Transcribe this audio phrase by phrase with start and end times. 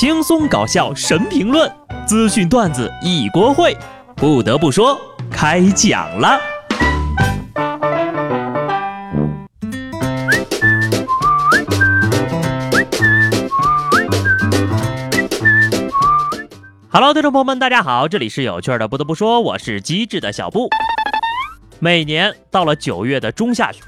[0.00, 1.68] 轻松搞笑神评论，
[2.06, 3.76] 资讯段子一锅烩。
[4.14, 4.96] 不得不说，
[5.28, 6.38] 开讲了。
[16.92, 18.86] Hello，听众朋友们，大家好，这里是有趣的。
[18.86, 20.68] 不得不说，我是机智的小布。
[21.80, 23.82] 每年到了九月的中下旬，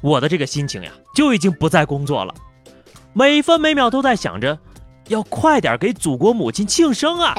[0.00, 2.32] 我的这个心情呀，就已经不再工作了，
[3.12, 4.58] 每分每秒都在想着，
[5.08, 7.34] 要快点给祖国母亲庆生啊！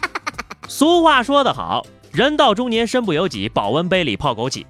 [0.68, 4.64] 俗话说得好，人到中年身不由己，保温杯里泡枸杞。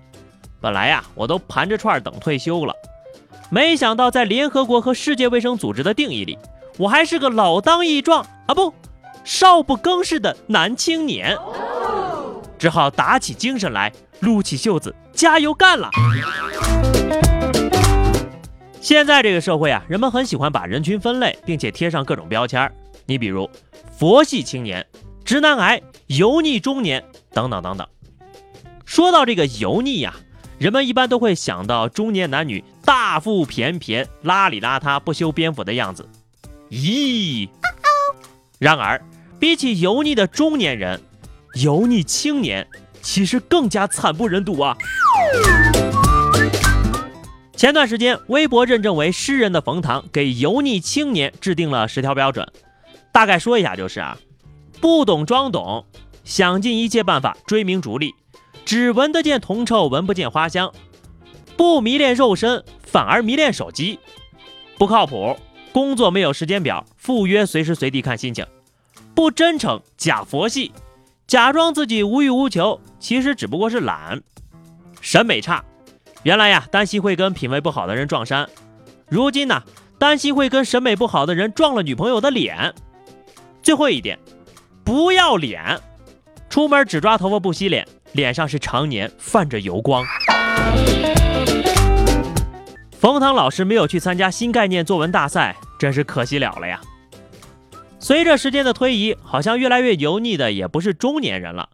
[0.61, 2.75] 本来呀，我都盘着串等退休了，
[3.51, 6.39] 没想到在联合国和世界卫生组织的定义里，
[6.79, 8.73] 我还是个老当益壮啊不，
[9.25, 11.37] 少不更事的男青年，
[12.59, 13.93] 只好打起精神来。
[14.21, 15.89] 撸起袖子，加油干了！
[18.81, 22.73] 现在这个社会啊，人们很喜欢把人群分类，并且贴上各种标签儿。
[23.05, 23.49] 你比如
[23.97, 24.85] 佛系青年、
[25.25, 27.87] 直男癌、油腻中年等等等等。
[28.87, 30.15] 说到这个油腻呀，
[30.59, 36.09] 人们一般都会想到中年男女大腹便便、邋里邋遢、不修边幅的样子。
[36.71, 37.49] 咦？
[38.59, 39.01] 然而，
[39.39, 41.01] 比起油腻的中年人，
[41.55, 42.67] 油腻青年。
[43.03, 44.77] 其实更加惨不忍睹啊！
[47.61, 52.51] 前段时间，微博认证为诗人的冯唐给油腻青年制定了十条标准，
[53.13, 54.17] 大概说一下就是啊，
[54.81, 55.85] 不懂装懂，
[56.25, 58.15] 想尽一切办法追名逐利，
[58.65, 60.73] 只闻得见铜臭，闻不见花香，
[61.59, 63.99] 不迷恋肉身，反而迷恋手机，
[64.79, 65.37] 不靠谱，
[65.71, 68.47] 工作没有时间表，赴约随时随地看心情，
[69.15, 70.73] 不真诚，假佛系。
[71.27, 74.23] 假装自己无欲无求，其实只不过是懒。
[75.03, 75.63] 审美差，
[76.23, 78.47] 原来呀，丹西会跟品味不好的人撞衫，
[79.09, 79.63] 如今呢，
[79.99, 82.75] 丹西会跟审美不好的人撞了女朋友的脸。
[83.63, 84.19] 最后一点，
[84.85, 85.81] 不要脸，
[86.51, 90.05] 出门只抓头发不洗脸，脸上是常年泛着油光。
[92.93, 96.79] 冯唐老师没有去参加新概念作文大赛，真是可惜了了呀。
[97.99, 101.71] 随着时间的推移，好像越来越油腻的也不是中年人了，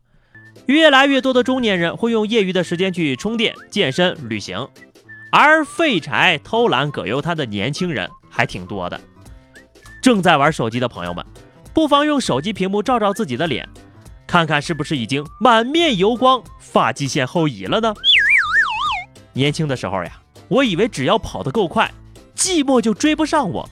[0.66, 4.68] 越来越多的中年人会用业余的时间去充电、健身、旅行，
[5.30, 9.00] 而废柴、偷懒、葛优瘫的年轻人还挺多的。
[10.02, 11.24] 正在玩手机的朋友们，
[11.72, 13.68] 不妨用手机屏幕照照自己的脸，
[14.26, 17.94] 看看是不是已经满面油光、发际线后移了呢？
[19.32, 21.88] 年轻的时候呀，我以为只要跑得够快，
[22.34, 23.68] 寂寞就追不上我，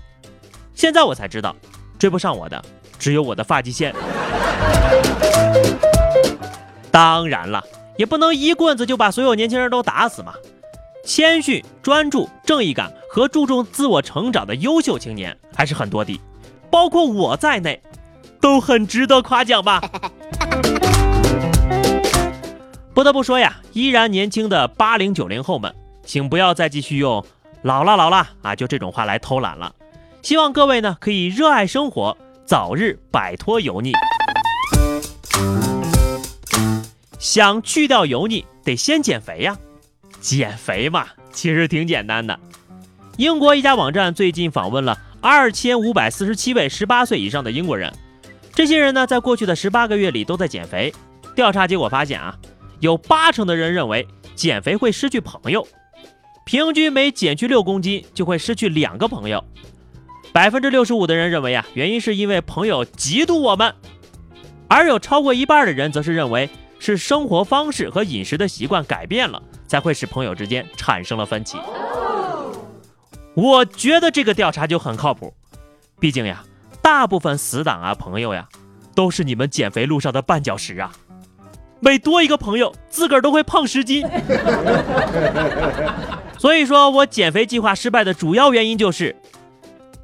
[0.74, 1.54] 现在我才知道。
[1.96, 2.62] 追不上我的，
[2.98, 3.94] 只有我的发际线。
[6.94, 7.64] 当然了，
[7.96, 10.32] 也不能一棍子就把所有年轻人都打死嘛。
[11.04, 16.20] 谦逊、专注、正义感和注重自我成长的优秀青年还是很多的，
[16.70, 17.82] 包括我在内，
[18.40, 19.82] 都很值得夸奖吧。
[22.94, 25.74] 不得不说呀，依然年轻的八零九零后们，
[26.06, 27.26] 请不要再继续用
[27.62, 29.74] “老了老了”啊，就这种话来偷懒了。
[30.22, 32.16] 希望各位呢可以热爱生活，
[32.46, 33.92] 早日摆脱油腻。
[37.24, 39.56] 想去掉油腻，得先减肥呀。
[40.20, 42.38] 减肥嘛，其实挺简单的。
[43.16, 47.90] 英国一家网站最近访问了二千五百四十七位十八岁以上的英国人，
[48.52, 50.92] 这些人呢，在过去的十八个月里都在减肥。
[51.34, 52.36] 调查结果发现啊，
[52.80, 55.66] 有八成的人认为减肥会失去朋友，
[56.44, 59.42] 平均每减去六公斤就会失去两个朋友。
[60.30, 63.74] 百分之六十五的人认为啊，原因是因为朋友嫉妒我们，
[64.68, 66.50] 而有超过一半的人则是认为
[66.84, 71.56] 是生活方式和饮食的习惯改变了，才会使朋友之间产生了分歧。
[73.34, 75.32] 我觉得这个调查就很靠谱，
[75.98, 76.44] 毕竟呀，
[76.82, 78.46] 大部分死党啊朋友呀，
[78.94, 80.92] 都是你们减肥路上的绊脚石啊，
[81.80, 84.06] 每多一个朋友，自个儿都会胖十斤。
[86.36, 89.16] 所以说我减肥计划失败的主要原因就是。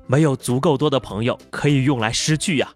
[0.06, 2.68] 没有足够多的朋友可以用来失去呀！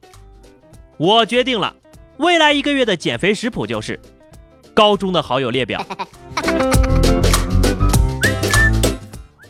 [0.99, 1.75] 我决定了，
[2.19, 4.01] 未来一个月的减肥食谱就是
[4.73, 5.85] 高中的好友列表。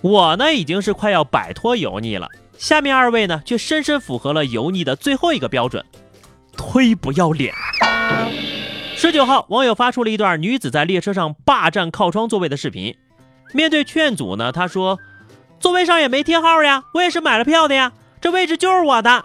[0.00, 2.28] 我呢已经是快要摆脱油腻了，
[2.58, 5.84] 下面二位呢却深深符合了油腻的最后一个标准：
[6.56, 7.54] 忒不要脸。
[8.96, 12.96] 十九号，网友发出了一段女子在列车上霸占靠窗座位的视频，
[13.52, 14.98] 面对劝阻呢，她说。
[15.60, 19.24] 座位上也没贴号呀，我也是买了票的呀，这位置就是我的。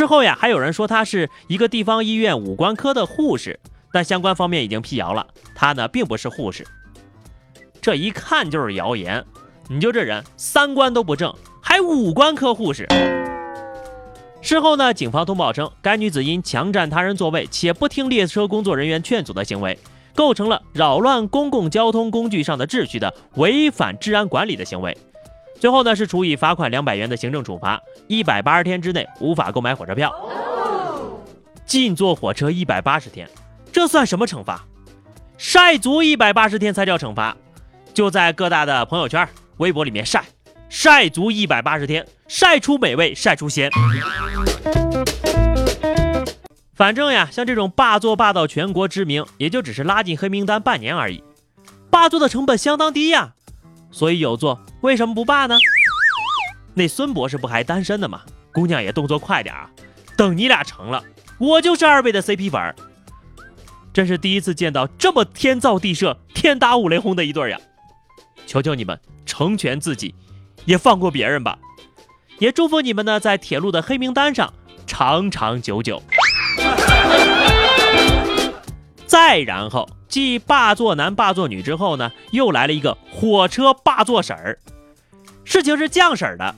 [0.00, 3.60] 事后呀，还有人说他是一个地方医院五官科的护士，
[3.92, 6.66] 但相关方面已经辟谣了，他呢并不是护士。
[7.82, 9.22] 这一看就是谣言，
[9.68, 12.88] 你就这人三观都不正，还五官科护士。
[14.40, 19.78] 事后呢，警方通报称，该女子因强占他人座位且不听列车工作人员劝阻的行为，
[20.14, 24.96] 构成了扰乱公共交通工具上的秩序的违反治安管理的行为。
[25.60, 30.10] 最后呢，是处以罚款两百元的行政处罚，一百八十天之内无法购买火车票，
[31.66, 33.28] 禁坐火车一百八十天，
[33.70, 34.64] 这算什么惩罚？
[35.36, 37.36] 晒足一百八十天才叫惩罚，
[37.92, 39.28] 就在各大的朋友圈、
[39.58, 40.24] 微博里面晒，
[40.70, 43.70] 晒足一百八十天，晒出美味，晒出鲜。
[46.74, 51.22] 反正呀，像这种霸座霸到全国知名，也就只是拉进黑名单半年而已，
[51.90, 53.34] 霸座的成本相当低呀。
[53.90, 55.56] 所以有座为什么不霸呢？
[56.74, 58.22] 那孙博士不还单身的吗？
[58.52, 59.70] 姑娘也动作快点啊！
[60.16, 61.04] 等你俩成了，
[61.38, 62.74] 我就是二位的 CP 粉。
[63.92, 67.58] 真是第一次见到这么天造地设、天打五雷轰的一对呀！
[68.46, 70.14] 求求你们成全自己，
[70.64, 71.58] 也放过别人吧。
[72.38, 74.52] 也祝福你们呢，在铁路的黑名单上
[74.86, 76.02] 长长久久。
[79.10, 79.88] 再然后。
[80.08, 84.58] 继霸座男、霸座女之后呢，又来了一个火车霸座婶儿。
[85.44, 86.52] 事情是这样式儿的：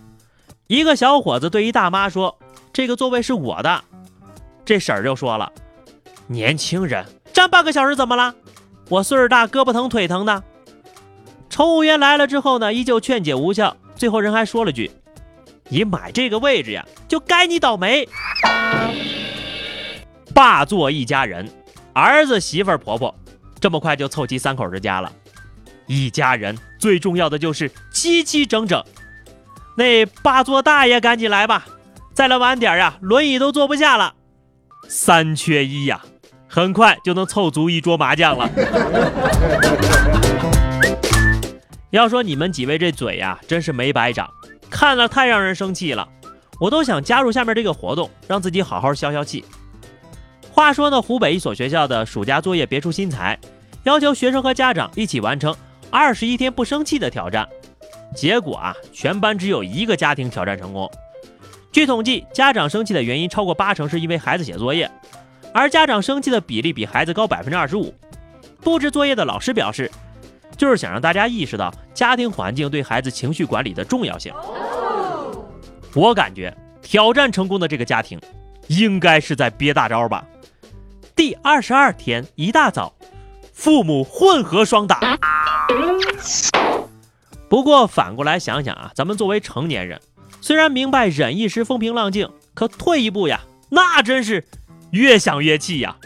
[0.68, 2.38] 一个小伙子对一大妈说
[2.72, 3.84] ：“这个座位是我的。”
[4.64, 5.52] 这婶儿就说了
[6.28, 7.04] ：“年轻人
[7.34, 8.34] 站半个小时怎么了？
[8.88, 10.42] 我岁数大，胳膊疼腿疼的。”
[11.50, 14.90] 乘务员来了之后呢，依旧劝解无效，最后人还说了句
[15.68, 18.08] ：“你买这个位置呀，就该你倒霉。”
[20.32, 21.46] 霸座一家人，
[21.92, 23.14] 儿子、媳妇儿、婆婆。
[23.60, 25.12] 这么快就凑齐三口之家了，
[25.86, 28.82] 一家人最重要的就是齐齐整整。
[29.76, 31.64] 那霸座大爷赶紧来吧，
[32.12, 34.14] 再来晚点呀，轮椅都坐不下了。
[34.88, 36.02] 三缺一呀，
[36.48, 38.50] 很快就能凑足一桌麻将了。
[41.90, 44.28] 要说你们几位这嘴呀，真是没白长，
[44.68, 46.08] 看了太让人生气了。
[46.58, 49.44] 我都想加入下面这个活动，让自己好好消消气。
[50.52, 53.38] 话说呢，湖北一所学校的暑假作业别出心裁，
[53.84, 55.56] 要求学生和家长一起完成
[55.90, 57.48] 二十一天不生气的挑战。
[58.14, 60.90] 结果啊，全班只有一个家庭挑战成功。
[61.72, 64.90] 据统计，家长生气的原因超过八成是因为孩子写作业，
[65.54, 67.92] 而家长生气的比例比孩子高百分之二十五。
[68.60, 69.90] 布置作业的老师表示，
[70.58, 74.30] 就是想让大家意识到家庭环境对孩子情绪管理的重要性。
[75.94, 78.20] 我感觉挑战成功的这个家庭，
[78.66, 80.22] 应该是在憋大招吧。
[81.14, 82.94] 第二十二天一大早，
[83.52, 85.18] 父母混合双打。
[87.48, 90.00] 不过反过来想想啊，咱们作为成年人，
[90.40, 94.44] 虽然明白忍一时风平浪静，可退一步呀，那真是
[94.90, 95.96] 越想越气呀。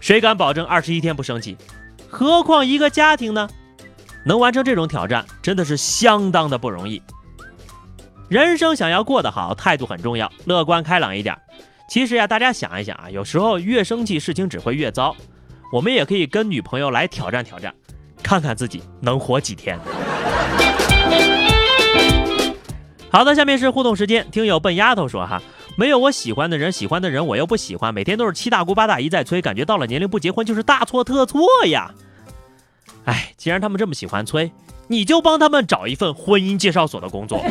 [0.00, 1.56] 谁敢保证二十一天不生气？
[2.08, 3.48] 何况一个家庭呢？
[4.24, 7.02] 能完成这种挑战，真的是相当的不容易。
[8.28, 11.36] 人生想要过得好，态度很重要，乐观开朗一点。
[11.88, 15.16] 其实呀，大家想一想啊，有时候越生气，事情只会越糟。
[15.72, 17.74] 我们也可以跟女朋友来挑战挑战，
[18.22, 19.78] 看看自己能活几天。
[23.10, 24.26] 好的，下面是互动时间。
[24.30, 25.40] 听友笨丫头说哈，
[25.76, 31.90] 没有我喜欢的人，喜欢的人我又不喜欢，每天都是七大姑八大姨在催，感觉到了年龄不结婚就是大错特错呀。
[33.06, 34.52] 哎，既然他们这么喜欢催，
[34.88, 37.42] 你就帮他们找一份婚姻介绍所的工作。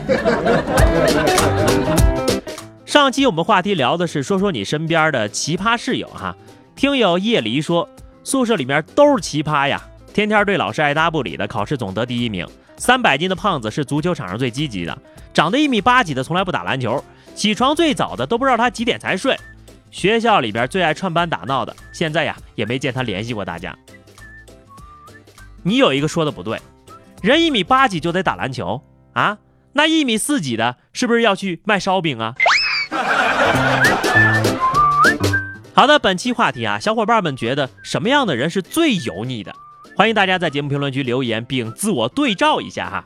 [2.87, 6.33] 上期我们话题聊的是说说你身边的奇葩室友哈，
[6.73, 7.87] 听友叶离说
[8.23, 14.97] 宿舍里面都是奇葩呀，天天对老师爱答不理的，考试总得第一名，三百斤的胖子是足球场上最积极的，
[15.33, 17.03] 长得一米八几的从来不打篮球，
[17.35, 19.37] 起床最早的都不知道他几点才睡，
[19.91, 23.77] 学校里边最爱串班打闹的，现在呀也没见他联系过大家。
[25.61, 26.57] 你有一个说的不对，
[27.21, 28.81] 人一米八几就得打篮球。
[29.11, 29.37] 啊？
[29.73, 32.33] 那一米四几的是不是要去卖烧饼啊？
[35.73, 39.53] 好的，本期话题啊，小伙伴们觉得什么样的人是最油腻的？
[39.95, 43.03] 欢迎大家在节目评论区留言并自我对照一下哈。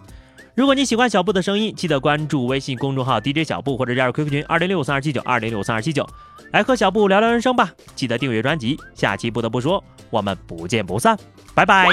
[0.56, 6.08] 如果你喜欢小布的声音，记得关注微信公众号 DJ 小布或者加入 QQ 群二零六三二七九二零六三二七九，
[6.52, 7.72] 来和小布聊聊人生吧。
[7.96, 11.18] 记得订阅专辑，下期不得不说，我们不见不散，
[11.56, 11.88] 拜拜。